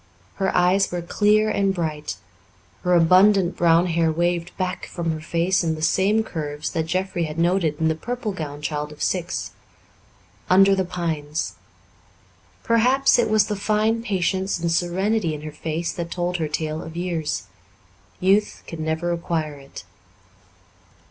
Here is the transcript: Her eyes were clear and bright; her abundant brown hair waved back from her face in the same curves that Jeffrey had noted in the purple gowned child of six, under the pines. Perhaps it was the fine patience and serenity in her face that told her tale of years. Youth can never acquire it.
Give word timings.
Her 0.37 0.49
eyes 0.57 0.91
were 0.91 1.03
clear 1.03 1.47
and 1.51 1.75
bright; 1.75 2.15
her 2.81 2.95
abundant 2.95 3.55
brown 3.55 3.85
hair 3.85 4.11
waved 4.11 4.51
back 4.57 4.87
from 4.87 5.11
her 5.11 5.21
face 5.21 5.63
in 5.63 5.75
the 5.75 5.83
same 5.83 6.23
curves 6.23 6.71
that 6.71 6.87
Jeffrey 6.87 7.25
had 7.25 7.37
noted 7.37 7.79
in 7.79 7.87
the 7.87 7.93
purple 7.93 8.31
gowned 8.31 8.63
child 8.63 8.91
of 8.91 9.03
six, 9.03 9.51
under 10.49 10.73
the 10.73 10.85
pines. 10.85 11.53
Perhaps 12.63 13.19
it 13.19 13.29
was 13.29 13.45
the 13.45 13.55
fine 13.55 14.01
patience 14.01 14.57
and 14.57 14.71
serenity 14.71 15.35
in 15.35 15.43
her 15.43 15.51
face 15.51 15.91
that 15.93 16.09
told 16.09 16.37
her 16.37 16.47
tale 16.47 16.81
of 16.81 16.97
years. 16.97 17.43
Youth 18.19 18.63
can 18.65 18.83
never 18.83 19.11
acquire 19.11 19.57
it. 19.59 19.83